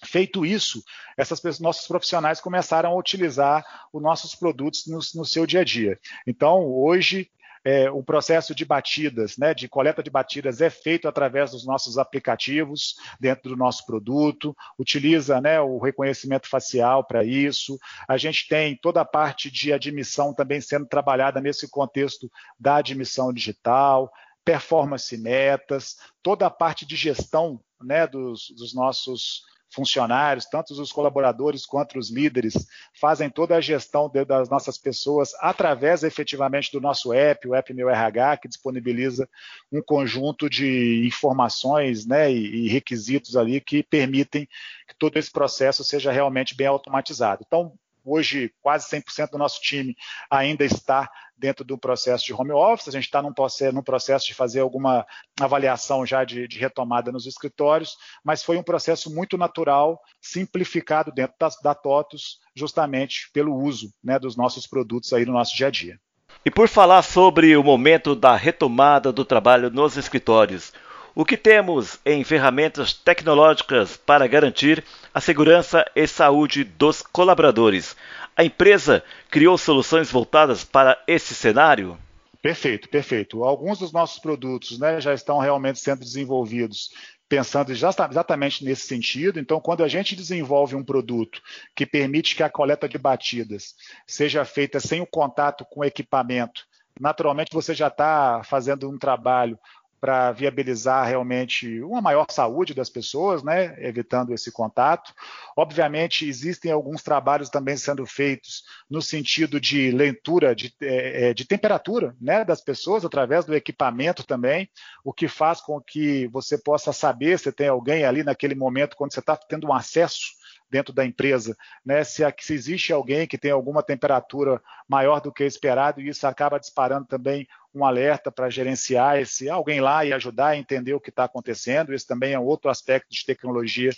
Feito 0.04 0.44
isso, 0.44 0.82
essas 1.16 1.60
nossos 1.60 1.86
profissionais 1.86 2.40
começaram 2.40 2.90
a 2.90 2.98
utilizar 2.98 3.64
os 3.92 4.02
nossos 4.02 4.34
produtos 4.34 4.86
no, 4.86 4.98
no 5.14 5.25
seu 5.25 5.46
dia 5.46 5.60
a 5.60 5.64
dia. 5.64 5.98
Então, 6.26 6.66
hoje, 6.66 7.31
é, 7.64 7.90
o 7.90 8.02
processo 8.02 8.55
de 8.55 8.64
batidas, 8.64 9.38
né, 9.38 9.55
de 9.55 9.66
coleta 9.66 10.02
de 10.02 10.11
batidas 10.11 10.61
é 10.61 10.69
feito 10.69 11.08
através 11.08 11.52
dos 11.52 11.64
nossos 11.64 11.96
aplicativos 11.96 12.96
dentro 13.19 13.49
do 13.49 13.56
nosso 13.56 13.87
produto, 13.87 14.55
utiliza 14.78 15.40
né, 15.40 15.58
o 15.61 15.78
reconhecimento 15.78 16.49
facial 16.49 17.02
para 17.05 17.25
isso. 17.25 17.78
A 18.06 18.19
gente 18.19 18.46
tem 18.49 18.76
toda 18.76 19.00
a 19.00 19.05
parte 19.05 19.50
de 19.50 19.72
admissão 19.72 20.34
também 20.34 20.61
sendo 20.61 20.87
trabalhada 20.87 21.40
nesse 21.40 21.69
contexto 21.69 22.31
da 22.61 22.76
admissão 22.76 23.32
digital, 23.32 24.12
performance 24.44 25.17
metas, 25.17 25.96
toda 26.22 26.46
a 26.46 26.50
parte 26.50 26.84
de 26.84 26.96
gestão 26.96 27.58
né, 27.81 28.06
dos, 28.06 28.50
dos 28.50 28.74
nossos 28.74 29.43
funcionários, 29.74 30.46
tanto 30.46 30.72
os 30.72 30.93
colaboradores 30.93 31.66
quanto 31.66 31.98
os 31.98 32.10
líderes, 32.10 32.66
fazem 32.98 33.28
toda 33.28 33.56
a 33.56 33.60
gestão 33.60 34.08
de, 34.08 34.24
das 34.24 34.48
nossas 34.48 34.78
pessoas 34.78 35.32
através 35.40 36.02
efetivamente 36.02 36.70
do 36.72 36.81
nosso 36.81 37.12
app, 37.12 37.48
o 37.48 37.54
app 37.54 37.74
Meu 37.74 37.90
RH, 37.90 38.38
que 38.38 38.48
disponibiliza 38.48 39.28
um 39.70 39.82
conjunto 39.82 40.48
de 40.48 41.04
informações 41.06 42.06
né, 42.06 42.32
e, 42.32 42.66
e 42.66 42.69
requisitos 42.69 43.36
ali 43.36 43.60
que 43.60 43.82
permitem 43.82 44.48
que 44.88 44.94
todo 44.98 45.19
esse 45.19 45.31
processo 45.31 45.82
seja 45.84 46.12
realmente 46.12 46.56
bem 46.56 46.66
automatizado. 46.66 47.44
Então, 47.46 47.72
hoje 48.05 48.53
quase 48.61 48.89
100% 48.89 49.31
do 49.31 49.39
nosso 49.39 49.61
time 49.61 49.96
ainda 50.31 50.65
está 50.65 51.11
dentro 51.37 51.65
do 51.65 51.77
processo 51.77 52.25
de 52.25 52.32
home 52.32 52.53
office, 52.53 52.89
a 52.89 52.93
gente 52.93 53.05
está 53.05 53.20
num 53.20 53.32
processo, 53.32 53.75
num 53.75 53.82
processo 53.82 54.27
de 54.27 54.34
fazer 54.34 54.61
alguma 54.61 55.05
avaliação 55.41 56.06
já 56.06 56.25
de, 56.25 56.46
de, 56.46 56.58
retomada 56.58 57.11
nos 57.11 57.27
escritórios, 57.27 57.96
mas 58.23 58.43
foi 58.43 58.56
um 58.56 58.63
processo 58.63 59.13
muito 59.13 59.37
natural, 59.37 60.01
simplificado 60.20 61.11
dentro 61.13 61.34
da, 61.39 61.49
da 61.63 61.75
TOTUS, 61.75 62.39
justamente 62.55 63.31
pelo 63.32 63.55
uso 63.55 63.93
né, 64.03 64.19
dos 64.19 64.37
nossos 64.37 64.67
produtos 64.67 65.13
aí 65.13 65.25
no 65.25 65.32
nosso 65.32 65.56
dia 65.56 65.67
a 65.67 65.70
dia. 65.70 65.99
E 66.44 66.51
por 66.51 66.69
falar 66.69 67.03
sobre 67.03 67.56
o 67.56 67.65
momento 67.65 68.15
da 68.15 68.37
retomada 68.37 69.11
do 69.11 69.25
trabalho 69.25 69.70
nos 69.70 69.96
escritórios, 69.96 70.73
o 71.14 71.24
que 71.24 71.36
temos 71.36 72.00
em 72.04 72.24
ferramentas 72.24 72.92
tecnológicas 72.92 73.96
para 73.96 74.26
garantir 74.26 74.84
a 75.12 75.20
segurança 75.20 75.84
e 75.94 76.06
saúde 76.08 76.64
dos 76.64 77.02
colaboradores? 77.02 77.96
A 78.36 78.44
empresa 78.44 79.04
criou 79.30 79.56
soluções 79.56 80.10
voltadas 80.10 80.64
para 80.64 81.00
esse 81.06 81.32
cenário? 81.32 81.96
Perfeito, 82.42 82.88
perfeito. 82.88 83.44
Alguns 83.44 83.78
dos 83.78 83.92
nossos 83.92 84.18
produtos 84.18 84.78
né, 84.78 85.00
já 85.00 85.14
estão 85.14 85.38
realmente 85.38 85.78
sendo 85.78 86.00
desenvolvidos 86.00 86.90
pensando 87.28 87.72
exatamente 87.72 88.64
nesse 88.64 88.86
sentido. 88.86 89.38
Então, 89.38 89.60
quando 89.60 89.84
a 89.84 89.88
gente 89.88 90.16
desenvolve 90.16 90.74
um 90.74 90.84
produto 90.84 91.40
que 91.74 91.86
permite 91.86 92.34
que 92.34 92.42
a 92.42 92.50
coleta 92.50 92.88
de 92.88 92.98
batidas 92.98 93.74
seja 94.06 94.44
feita 94.44 94.80
sem 94.80 95.00
o 95.00 95.06
contato 95.06 95.64
com 95.64 95.80
o 95.80 95.84
equipamento, 95.84 96.66
naturalmente 97.00 97.52
você 97.52 97.72
já 97.72 97.86
está 97.86 98.42
fazendo 98.44 98.90
um 98.90 98.98
trabalho 98.98 99.58
para 100.05 100.32
viabilizar 100.32 101.08
realmente 101.08 101.81
uma 101.81 102.03
maior 102.03 102.27
saúde 102.29 102.75
das 102.75 102.91
pessoas, 102.91 103.43
né, 103.43 103.75
evitando 103.79 104.34
esse 104.34 104.53
contato. 104.53 105.15
Obviamente, 105.56 106.29
existem 106.29 106.70
alguns 106.70 107.03
trabalhos 107.03 107.49
também 107.49 107.75
sendo 107.75 108.05
feitos 108.05 108.65
no 108.91 109.01
sentido 109.01 109.58
de 109.58 109.91
leitura 109.91 110.55
de, 110.55 110.75
é, 110.82 111.31
é, 111.31 111.34
de 111.34 111.46
temperatura 111.46 112.15
né, 112.20 112.44
das 112.44 112.61
pessoas, 112.61 113.03
através 113.03 113.46
do 113.46 113.55
equipamento 113.55 114.27
também, 114.27 114.69
o 115.03 115.11
que 115.11 115.27
faz 115.27 115.63
com 115.63 115.81
que 115.81 116.29
você 116.29 116.58
possa 116.58 116.93
saber 116.93 117.39
se 117.39 117.51
tem 117.51 117.69
alguém 117.69 118.05
ali 118.05 118.23
naquele 118.23 118.55
momento, 118.55 118.96
quando 118.96 119.15
você 119.15 119.20
está 119.20 119.34
tendo 119.39 119.69
um 119.69 119.73
acesso 119.73 120.34
dentro 120.70 120.92
da 120.92 121.04
empresa, 121.04 121.56
né? 121.84 122.02
Se, 122.04 122.22
se, 122.40 122.54
existe 122.54 122.92
alguém 122.92 123.26
que 123.26 123.38
tem 123.38 123.50
alguma 123.50 123.82
temperatura 123.82 124.60
maior 124.88 125.20
do 125.20 125.32
que 125.32 125.44
esperado, 125.44 126.00
e 126.00 126.08
isso 126.08 126.26
acaba 126.26 126.58
disparando 126.58 127.06
também 127.06 127.46
um 127.74 127.84
alerta 127.84 128.30
para 128.30 128.48
gerenciar 128.48 129.18
esse 129.18 129.50
alguém 129.50 129.80
lá 129.80 130.04
e 130.04 130.12
ajudar 130.12 130.48
a 130.48 130.56
entender 130.56 130.94
o 130.94 131.00
que 131.00 131.10
está 131.10 131.24
acontecendo. 131.24 131.92
Esse 131.92 132.06
também 132.06 132.32
é 132.32 132.38
outro 132.38 132.70
aspecto 132.70 133.08
de 133.10 133.26
tecnologia 133.26 133.90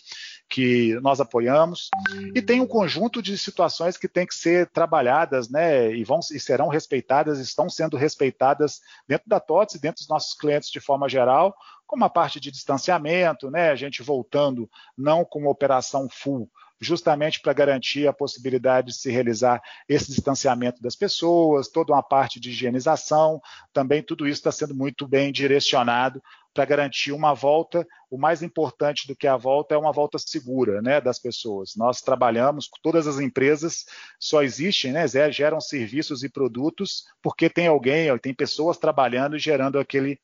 que 0.49 0.99
nós 1.01 1.21
apoiamos. 1.21 1.91
E 2.35 2.41
tem 2.41 2.61
um 2.61 2.67
conjunto 2.67 3.21
de 3.21 3.37
situações 3.37 3.99
que 3.99 4.09
tem 4.09 4.27
que 4.27 4.35
ser 4.35 4.69
trabalhadas, 4.69 5.51
né? 5.51 5.95
E 5.95 6.05
vão 6.05 6.21
e 6.33 6.41
serão 6.41 6.69
respeitadas, 6.69 7.39
estão 7.39 7.69
sendo 7.69 7.97
respeitadas 7.97 8.81
dentro 9.07 9.29
da 9.29 9.39
TOTS 9.39 9.75
e 9.75 9.81
dentro 9.81 10.01
dos 10.01 10.09
nossos 10.09 10.35
clientes 10.35 10.71
de 10.71 10.81
forma 10.81 11.09
geral, 11.09 11.55
como 11.87 12.05
a 12.05 12.11
parte 12.11 12.41
de 12.41 12.51
distanciamento, 12.51 13.51
né? 13.51 13.71
A 13.71 13.77
gente 13.77 14.03
voltando 14.03 14.69
não 14.97 15.25
com 15.25 15.41
uma 15.41 15.51
operação 15.51 16.09
full 16.11 16.51
justamente 16.81 17.41
para 17.41 17.53
garantir 17.53 18.07
a 18.07 18.13
possibilidade 18.13 18.89
de 18.89 18.95
se 18.95 19.11
realizar 19.11 19.63
esse 19.89 20.11
distanciamento 20.13 20.83
das 20.83 20.95
pessoas, 20.95 21.69
toda 21.69 21.93
uma 21.93 22.03
parte 22.03 22.39
de 22.39 22.51
higienização, 22.51 23.41
também 23.73 24.03
tudo 24.03 24.27
isso 24.27 24.41
está 24.41 24.53
sendo 24.53 24.75
muito 24.75 25.07
bem 25.07 25.33
direcionado 25.33 26.23
para 26.53 26.65
garantir 26.65 27.13
uma 27.13 27.35
volta. 27.35 27.87
O 28.11 28.17
mais 28.17 28.43
importante 28.43 29.07
do 29.07 29.15
que 29.15 29.27
a 29.27 29.37
volta 29.37 29.75
é 29.75 29.79
uma 29.79 29.93
volta 29.93 30.19
segura 30.19 30.81
né, 30.81 31.01
das 31.01 31.19
pessoas. 31.19 31.75
Nós 31.77 32.01
trabalhamos, 32.01 32.71
todas 32.83 33.07
as 33.07 33.19
empresas 33.19 33.85
só 34.19 34.43
existem, 34.43 34.93
né, 34.93 35.07
geram 35.31 35.61
serviços 35.61 36.23
e 36.23 36.29
produtos 36.29 37.05
porque 37.23 37.51
tem 37.51 37.67
alguém, 37.67 38.17
tem 38.19 38.33
pessoas 38.33 38.79
trabalhando 38.79 39.37
e 39.37 39.41
gerando 39.41 39.79
aquele 39.79 40.19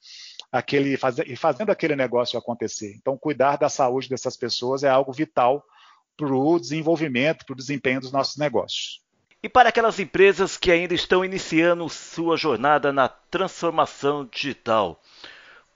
aquele 0.53 0.99
e 1.27 1.37
fazendo 1.37 1.71
aquele 1.71 1.97
negócio 1.97 2.39
acontecer. 2.39 2.95
Então, 3.01 3.17
cuidar 3.17 3.57
da 3.57 3.71
saúde 3.71 4.11
dessas 4.11 4.37
pessoas 4.37 4.85
é 4.85 4.91
algo 4.91 5.11
vital 5.11 5.65
para 6.15 6.33
o 6.33 6.61
desenvolvimento, 6.61 7.47
para 7.47 7.55
o 7.55 7.57
desempenho 7.57 8.01
dos 8.01 8.13
nossos 8.13 8.37
negócios. 8.37 9.01
E 9.43 9.49
para 9.49 9.71
aquelas 9.71 9.99
empresas 9.99 10.57
que 10.57 10.71
ainda 10.71 10.95
estão 10.95 11.25
iniciando 11.25 11.89
sua 11.89 12.37
jornada 12.37 12.93
na 12.93 13.09
transformação 13.09 14.29
digital, 14.31 15.03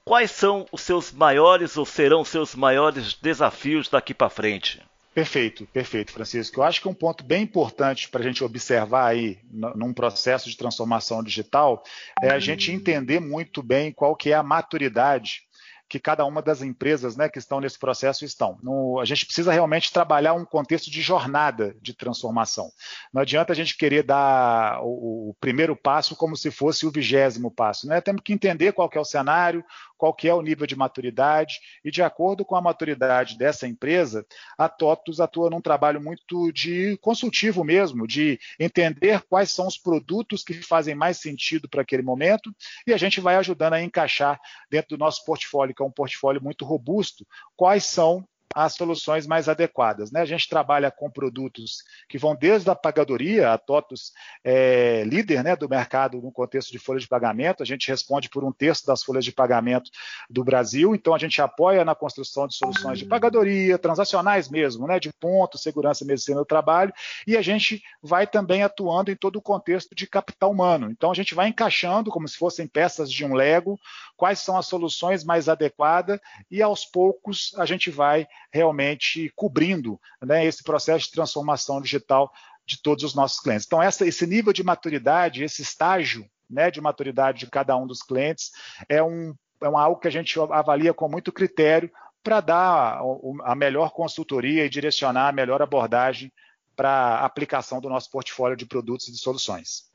quais 0.04 0.30
são 0.30 0.66
os 0.70 0.82
seus 0.82 1.10
maiores 1.10 1.76
ou 1.76 1.86
serão 1.86 2.24
seus 2.24 2.54
maiores 2.54 3.14
desafios 3.14 3.88
daqui 3.88 4.14
para 4.14 4.30
frente? 4.30 4.80
Perfeito, 5.16 5.64
perfeito, 5.68 6.12
Francisco. 6.12 6.60
Eu 6.60 6.64
acho 6.64 6.78
que 6.78 6.88
um 6.88 6.92
ponto 6.92 7.24
bem 7.24 7.42
importante 7.42 8.06
para 8.06 8.20
a 8.20 8.22
gente 8.22 8.44
observar 8.44 9.06
aí 9.06 9.38
num 9.50 9.90
processo 9.90 10.50
de 10.50 10.54
transformação 10.58 11.22
digital 11.22 11.82
é 12.22 12.28
a 12.28 12.38
gente 12.38 12.70
entender 12.70 13.18
muito 13.18 13.62
bem 13.62 13.90
qual 13.90 14.14
que 14.14 14.30
é 14.30 14.34
a 14.34 14.42
maturidade 14.42 15.46
que 15.88 16.00
cada 16.00 16.24
uma 16.24 16.42
das 16.42 16.62
empresas 16.62 17.16
né, 17.16 17.28
que 17.28 17.38
estão 17.38 17.60
nesse 17.60 17.78
processo 17.78 18.24
estão. 18.24 18.58
No, 18.62 18.98
a 19.00 19.04
gente 19.04 19.24
precisa 19.24 19.52
realmente 19.52 19.92
trabalhar 19.92 20.34
um 20.34 20.44
contexto 20.44 20.90
de 20.90 21.00
jornada 21.00 21.76
de 21.80 21.94
transformação. 21.94 22.70
Não 23.12 23.22
adianta 23.22 23.52
a 23.52 23.56
gente 23.56 23.76
querer 23.76 24.02
dar 24.02 24.80
o, 24.82 25.30
o 25.30 25.36
primeiro 25.40 25.76
passo 25.76 26.16
como 26.16 26.36
se 26.36 26.50
fosse 26.50 26.86
o 26.86 26.90
vigésimo 26.90 27.50
passo. 27.50 27.86
Né? 27.86 28.00
Temos 28.00 28.22
que 28.22 28.32
entender 28.32 28.72
qual 28.72 28.88
que 28.88 28.98
é 28.98 29.00
o 29.00 29.04
cenário, 29.04 29.64
qual 29.96 30.14
que 30.14 30.28
é 30.28 30.34
o 30.34 30.42
nível 30.42 30.66
de 30.66 30.76
maturidade, 30.76 31.58
e 31.84 31.90
de 31.90 32.02
acordo 32.02 32.44
com 32.44 32.56
a 32.56 32.60
maturidade 32.60 33.36
dessa 33.36 33.66
empresa, 33.66 34.24
a 34.56 34.68
TOTUS 34.68 35.20
atua 35.20 35.50
num 35.50 35.60
trabalho 35.60 36.00
muito 36.00 36.52
de 36.52 36.96
consultivo 36.98 37.64
mesmo, 37.64 38.06
de 38.06 38.38
entender 38.58 39.22
quais 39.28 39.50
são 39.50 39.66
os 39.66 39.78
produtos 39.78 40.42
que 40.42 40.54
fazem 40.54 40.94
mais 40.94 41.18
sentido 41.18 41.68
para 41.68 41.82
aquele 41.82 42.02
momento, 42.02 42.54
e 42.86 42.92
a 42.92 42.96
gente 42.96 43.20
vai 43.20 43.36
ajudando 43.36 43.74
a 43.74 43.82
encaixar 43.82 44.40
dentro 44.70 44.96
do 44.96 45.00
nosso 45.00 45.24
portfólio, 45.24 45.74
que 45.74 45.82
é 45.82 45.86
um 45.86 45.90
portfólio 45.90 46.42
muito 46.42 46.64
robusto, 46.64 47.26
quais 47.56 47.84
são 47.84 48.26
as 48.54 48.74
soluções 48.74 49.26
mais 49.26 49.48
adequadas. 49.48 50.10
Né? 50.10 50.20
A 50.20 50.24
gente 50.24 50.48
trabalha 50.48 50.90
com 50.90 51.10
produtos 51.10 51.82
que 52.08 52.18
vão 52.18 52.34
desde 52.34 52.70
a 52.70 52.74
pagadoria, 52.74 53.52
a 53.52 53.58
TOTUS 53.58 54.12
é 54.44 55.04
líder 55.04 55.44
né, 55.44 55.54
do 55.54 55.68
mercado 55.68 56.20
no 56.20 56.32
contexto 56.32 56.72
de 56.72 56.78
folha 56.78 56.98
de 56.98 57.08
pagamento, 57.08 57.62
a 57.62 57.66
gente 57.66 57.88
responde 57.88 58.28
por 58.28 58.44
um 58.44 58.52
terço 58.52 58.86
das 58.86 59.02
folhas 59.02 59.24
de 59.24 59.32
pagamento 59.32 59.90
do 60.30 60.42
Brasil, 60.42 60.94
então 60.94 61.14
a 61.14 61.18
gente 61.18 61.40
apoia 61.42 61.84
na 61.84 61.94
construção 61.94 62.46
de 62.46 62.56
soluções 62.56 62.98
de 62.98 63.04
pagadoria, 63.04 63.78
transacionais 63.78 64.48
mesmo, 64.48 64.86
né, 64.86 64.98
de 64.98 65.12
ponto, 65.12 65.58
segurança 65.58 66.04
e 66.04 66.06
medicina 66.06 66.38
do 66.38 66.46
trabalho, 66.46 66.92
e 67.26 67.36
a 67.36 67.42
gente 67.42 67.82
vai 68.02 68.26
também 68.26 68.62
atuando 68.62 69.10
em 69.10 69.16
todo 69.16 69.36
o 69.36 69.42
contexto 69.42 69.94
de 69.94 70.06
capital 70.06 70.50
humano. 70.50 70.90
Então 70.90 71.10
a 71.10 71.14
gente 71.14 71.34
vai 71.34 71.48
encaixando 71.48 72.10
como 72.10 72.26
se 72.26 72.36
fossem 72.36 72.66
peças 72.66 73.10
de 73.10 73.24
um 73.24 73.34
Lego, 73.34 73.78
quais 74.16 74.38
são 74.38 74.56
as 74.56 74.66
soluções 74.66 75.24
mais 75.24 75.48
adequadas, 75.48 76.18
e 76.50 76.62
aos 76.62 76.84
poucos 76.84 77.54
a 77.58 77.66
gente 77.66 77.90
vai 77.90 78.26
realmente 78.52 79.32
cobrindo 79.34 80.00
né, 80.22 80.44
esse 80.44 80.62
processo 80.62 81.06
de 81.06 81.12
transformação 81.12 81.80
digital 81.80 82.32
de 82.64 82.80
todos 82.82 83.04
os 83.04 83.14
nossos 83.14 83.40
clientes. 83.40 83.66
Então, 83.66 83.82
essa, 83.82 84.06
esse 84.06 84.26
nível 84.26 84.52
de 84.52 84.64
maturidade, 84.64 85.44
esse 85.44 85.62
estágio 85.62 86.28
né, 86.48 86.70
de 86.70 86.80
maturidade 86.80 87.40
de 87.40 87.50
cada 87.50 87.76
um 87.76 87.86
dos 87.86 88.02
clientes 88.02 88.52
é, 88.88 89.02
um, 89.02 89.34
é 89.62 89.68
um, 89.68 89.78
algo 89.78 90.00
que 90.00 90.08
a 90.08 90.10
gente 90.10 90.38
avalia 90.50 90.92
com 90.92 91.08
muito 91.08 91.32
critério 91.32 91.90
para 92.22 92.40
dar 92.40 93.00
a 93.44 93.54
melhor 93.54 93.90
consultoria 93.90 94.64
e 94.64 94.68
direcionar 94.68 95.28
a 95.28 95.32
melhor 95.32 95.62
abordagem 95.62 96.32
para 96.74 96.90
a 96.90 97.24
aplicação 97.24 97.80
do 97.80 97.88
nosso 97.88 98.10
portfólio 98.10 98.56
de 98.56 98.66
produtos 98.66 99.08
e 99.08 99.12
de 99.12 99.18
soluções. 99.18 99.90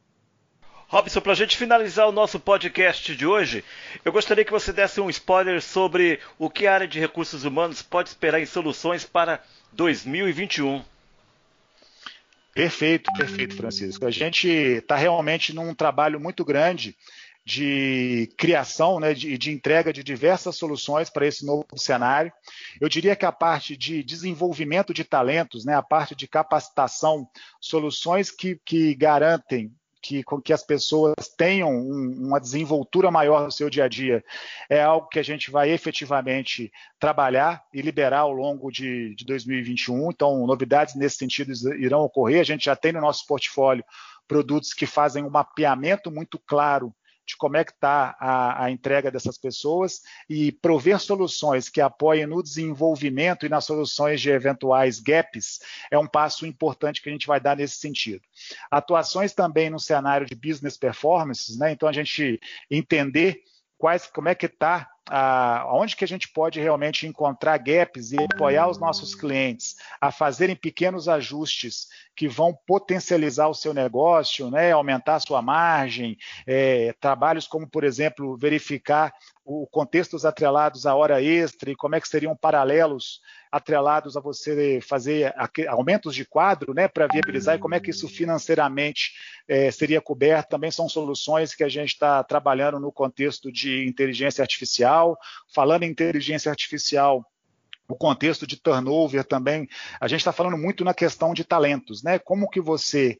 Robson, 0.91 1.21
para 1.21 1.31
a 1.31 1.35
gente 1.35 1.55
finalizar 1.55 2.05
o 2.05 2.11
nosso 2.11 2.37
podcast 2.37 3.15
de 3.15 3.25
hoje, 3.25 3.63
eu 4.03 4.11
gostaria 4.11 4.43
que 4.43 4.51
você 4.51 4.73
desse 4.73 4.99
um 4.99 5.09
spoiler 5.09 5.61
sobre 5.61 6.19
o 6.37 6.49
que 6.49 6.67
a 6.67 6.73
área 6.73 6.87
de 6.87 6.99
recursos 6.99 7.45
humanos 7.45 7.81
pode 7.81 8.09
esperar 8.09 8.41
em 8.41 8.45
soluções 8.45 9.05
para 9.05 9.41
2021. 9.71 10.83
Perfeito, 12.53 13.09
perfeito, 13.13 13.55
Francisco. 13.55 14.05
A 14.05 14.11
gente 14.11 14.49
está 14.49 14.97
realmente 14.97 15.55
num 15.55 15.73
trabalho 15.73 16.19
muito 16.19 16.43
grande 16.43 16.93
de 17.45 18.29
criação 18.37 18.99
né, 18.99 19.13
de, 19.13 19.37
de 19.37 19.49
entrega 19.49 19.93
de 19.93 20.03
diversas 20.03 20.57
soluções 20.57 21.09
para 21.09 21.25
esse 21.25 21.45
novo 21.45 21.65
cenário. 21.77 22.33
Eu 22.81 22.89
diria 22.89 23.15
que 23.15 23.25
a 23.25 23.31
parte 23.31 23.77
de 23.77 24.03
desenvolvimento 24.03 24.93
de 24.93 25.05
talentos, 25.05 25.63
né, 25.63 25.73
a 25.73 25.81
parte 25.81 26.13
de 26.13 26.27
capacitação, 26.27 27.25
soluções 27.61 28.29
que, 28.29 28.59
que 28.65 28.93
garantem 28.93 29.73
que, 30.01 30.23
que 30.43 30.51
as 30.51 30.63
pessoas 30.63 31.13
tenham 31.37 31.69
um, 31.69 32.27
uma 32.27 32.39
desenvoltura 32.39 33.11
maior 33.11 33.43
no 33.43 33.51
seu 33.51 33.69
dia 33.69 33.85
a 33.85 33.87
dia 33.87 34.23
é 34.69 34.81
algo 34.81 35.07
que 35.07 35.19
a 35.19 35.23
gente 35.23 35.51
vai 35.51 35.69
efetivamente 35.69 36.71
trabalhar 36.99 37.63
e 37.73 37.81
liberar 37.81 38.19
ao 38.19 38.31
longo 38.31 38.71
de, 38.71 39.13
de 39.15 39.25
2021. 39.25 40.11
Então, 40.11 40.45
novidades 40.47 40.95
nesse 40.95 41.17
sentido 41.17 41.51
irão 41.77 42.01
ocorrer. 42.01 42.41
A 42.41 42.45
gente 42.45 42.65
já 42.65 42.75
tem 42.75 42.91
no 42.91 43.01
nosso 43.01 43.25
portfólio 43.27 43.83
produtos 44.27 44.73
que 44.73 44.85
fazem 44.85 45.23
um 45.23 45.29
mapeamento 45.29 46.09
muito 46.09 46.39
claro 46.39 46.93
de 47.31 47.37
como 47.37 47.57
é 47.57 47.63
que 47.63 47.71
está 47.71 48.15
a, 48.19 48.65
a, 48.65 48.71
entrega 48.71 49.09
dessas 49.09 49.37
pessoas 49.37 50.01
e 50.29 50.51
prover 50.51 50.99
soluções 50.99 51.69
que 51.69 51.79
apoiem 51.79 52.25
no 52.25 52.43
desenvolvimento 52.43 53.45
e 53.45 53.49
nas 53.49 53.65
soluções 53.65 54.19
de 54.19 54.29
eventuais 54.29 54.99
gaps 54.99 55.59
é 55.89 55.97
um 55.97 56.07
passo 56.07 56.45
importante 56.45 57.01
que 57.01 57.09
a 57.09 57.11
gente 57.11 57.27
vai 57.27 57.39
dar 57.39 57.55
nesse 57.55 57.77
sentido. 57.77 58.21
Atuações 58.69 59.33
também 59.33 59.69
no 59.69 59.79
cenário 59.79 60.27
de 60.27 60.35
business 60.35 60.77
performances, 60.77 61.57
né? 61.57 61.71
Então 61.71 61.87
a 61.87 61.93
gente 61.93 62.39
entender 62.69 63.41
quais, 63.77 64.07
como 64.07 64.29
é 64.29 64.35
que 64.35 64.45
está 64.45 64.89
aonde 65.09 65.95
que 65.95 66.05
a 66.05 66.07
gente 66.07 66.29
pode 66.29 66.59
realmente 66.59 67.05
encontrar 67.05 67.57
gaps 67.57 68.11
e 68.11 68.17
apoiar 68.23 68.69
os 68.69 68.77
nossos 68.77 69.13
clientes 69.13 69.75
a 69.99 70.11
fazerem 70.11 70.55
pequenos 70.55 71.09
ajustes 71.09 71.87
que 72.21 72.27
vão 72.27 72.55
potencializar 72.67 73.47
o 73.47 73.53
seu 73.55 73.73
negócio, 73.73 74.51
né, 74.51 74.71
aumentar 74.71 75.15
a 75.15 75.19
sua 75.19 75.41
margem, 75.41 76.15
é, 76.45 76.93
trabalhos 76.99 77.47
como, 77.47 77.67
por 77.67 77.83
exemplo, 77.83 78.37
verificar 78.37 79.11
o 79.43 79.65
contextos 79.65 80.23
atrelados 80.23 80.85
à 80.85 80.93
hora 80.93 81.19
extra 81.19 81.71
e 81.71 81.75
como 81.75 81.95
é 81.95 81.99
que 81.99 82.07
seriam 82.07 82.37
paralelos 82.37 83.21
atrelados 83.51 84.15
a 84.15 84.19
você 84.19 84.79
fazer 84.81 85.33
aumentos 85.67 86.13
de 86.13 86.23
quadro 86.23 86.75
né, 86.75 86.87
para 86.87 87.07
viabilizar 87.07 87.55
e 87.55 87.59
como 87.59 87.73
é 87.73 87.79
que 87.79 87.89
isso 87.89 88.07
financeiramente 88.07 89.13
é, 89.47 89.71
seria 89.71 89.99
coberto. 89.99 90.51
Também 90.51 90.69
são 90.69 90.87
soluções 90.87 91.55
que 91.55 91.63
a 91.63 91.69
gente 91.69 91.89
está 91.89 92.23
trabalhando 92.23 92.79
no 92.79 92.91
contexto 92.91 93.51
de 93.51 93.83
inteligência 93.87 94.43
artificial. 94.43 95.17
Falando 95.53 95.83
em 95.83 95.89
inteligência 95.89 96.51
artificial, 96.51 97.25
o 97.91 97.95
contexto 97.97 98.47
de 98.47 98.55
turnover 98.55 99.25
também, 99.25 99.67
a 99.99 100.07
gente 100.07 100.19
está 100.21 100.31
falando 100.31 100.57
muito 100.57 100.83
na 100.83 100.93
questão 100.93 101.33
de 101.33 101.43
talentos, 101.43 102.01
né? 102.03 102.17
Como 102.17 102.49
que 102.49 102.61
você 102.61 103.17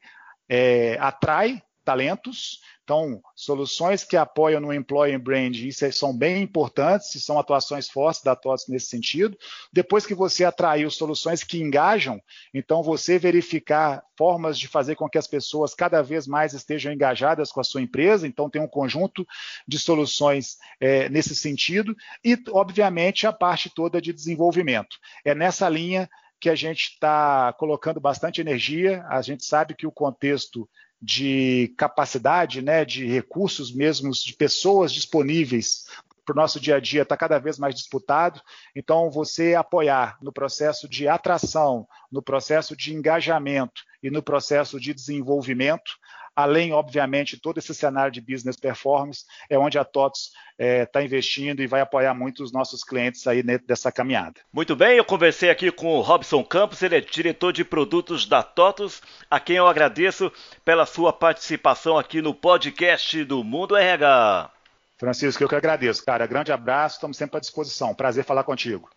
é, 0.48 0.96
atrai 0.98 1.62
talentos 1.84 2.60
Então, 2.84 3.22
soluções 3.36 4.02
que 4.02 4.16
apoiam 4.16 4.60
no 4.60 4.72
employer 4.72 5.18
brand, 5.18 5.54
isso 5.54 5.84
é, 5.84 5.92
são 5.92 6.16
bem 6.16 6.42
importantes, 6.42 7.14
e 7.14 7.20
são 7.20 7.38
atuações 7.38 7.88
fortes 7.88 8.22
da 8.22 8.34
TOTS 8.34 8.66
nesse 8.68 8.86
sentido. 8.86 9.38
Depois 9.72 10.04
que 10.04 10.14
você 10.14 10.44
atraiu 10.44 10.90
soluções 10.90 11.44
que 11.44 11.62
engajam, 11.62 12.20
então 12.52 12.82
você 12.82 13.18
verificar 13.18 14.02
formas 14.18 14.58
de 14.58 14.66
fazer 14.66 14.96
com 14.96 15.08
que 15.08 15.18
as 15.18 15.28
pessoas 15.28 15.74
cada 15.74 16.02
vez 16.02 16.26
mais 16.26 16.54
estejam 16.54 16.92
engajadas 16.92 17.52
com 17.52 17.60
a 17.60 17.64
sua 17.64 17.82
empresa, 17.82 18.26
então 18.26 18.50
tem 18.50 18.60
um 18.60 18.68
conjunto 18.68 19.26
de 19.66 19.78
soluções 19.78 20.58
é, 20.80 21.08
nesse 21.08 21.36
sentido, 21.36 21.94
e, 22.24 22.36
obviamente, 22.50 23.26
a 23.28 23.32
parte 23.32 23.70
toda 23.72 24.02
de 24.02 24.12
desenvolvimento. 24.12 24.96
É 25.24 25.34
nessa 25.34 25.68
linha 25.68 26.10
que 26.42 26.50
a 26.50 26.56
gente 26.56 26.94
está 26.94 27.52
colocando 27.52 28.00
bastante 28.00 28.40
energia. 28.40 29.06
A 29.08 29.22
gente 29.22 29.44
sabe 29.44 29.76
que 29.76 29.86
o 29.86 29.92
contexto 29.92 30.68
de 31.02 31.74
capacidade, 31.76 32.62
né, 32.62 32.84
de 32.84 33.06
recursos 33.06 33.74
mesmos, 33.74 34.22
de 34.22 34.34
pessoas 34.34 34.92
disponíveis 34.92 35.84
para 36.24 36.32
o 36.32 36.36
nosso 36.36 36.60
dia 36.60 36.76
a 36.76 36.80
dia 36.80 37.02
está 37.02 37.16
cada 37.16 37.40
vez 37.40 37.58
mais 37.58 37.74
disputado. 37.74 38.40
Então, 38.76 39.10
você 39.10 39.56
apoiar 39.56 40.16
no 40.22 40.32
processo 40.32 40.88
de 40.88 41.08
atração, 41.08 41.86
no 42.10 42.22
processo 42.22 42.76
de 42.76 42.94
engajamento 42.94 43.82
e 44.00 44.10
no 44.10 44.22
processo 44.22 44.78
de 44.78 44.94
desenvolvimento, 44.94 45.98
além, 46.34 46.72
obviamente, 46.72 47.38
todo 47.38 47.58
esse 47.58 47.74
cenário 47.74 48.12
de 48.12 48.20
business 48.20 48.56
performance, 48.56 49.24
é 49.48 49.58
onde 49.58 49.78
a 49.78 49.84
TOTS 49.84 50.26
está 50.26 50.34
é, 50.58 50.86
tá 50.86 51.02
investindo 51.02 51.60
e 51.60 51.66
vai 51.66 51.80
apoiar 51.80 52.14
muito 52.14 52.42
os 52.42 52.52
nossos 52.52 52.84
clientes 52.84 53.26
aí 53.26 53.42
dessa 53.42 53.92
caminhada. 53.92 54.40
Muito 54.52 54.74
bem, 54.74 54.96
eu 54.96 55.04
conversei 55.04 55.50
aqui 55.50 55.70
com 55.70 55.88
o 55.88 56.00
Robson 56.00 56.42
Campos, 56.44 56.82
ele 56.82 56.96
é 56.96 57.00
diretor 57.00 57.52
de 57.52 57.64
produtos 57.64 58.26
da 58.26 58.42
TOTOS, 58.42 59.02
a 59.30 59.38
quem 59.38 59.56
eu 59.56 59.66
agradeço 59.66 60.32
pela 60.64 60.86
sua 60.86 61.12
participação 61.12 61.98
aqui 61.98 62.22
no 62.22 62.34
podcast 62.34 63.24
do 63.24 63.42
Mundo 63.42 63.76
RH. 63.76 64.50
Francisco, 64.98 65.42
eu 65.42 65.48
que 65.48 65.56
agradeço, 65.56 66.04
cara. 66.04 66.26
Grande 66.26 66.52
abraço, 66.52 66.94
estamos 66.94 67.16
sempre 67.16 67.36
à 67.36 67.40
disposição. 67.40 67.92
Prazer 67.92 68.24
falar 68.24 68.44
contigo. 68.44 68.88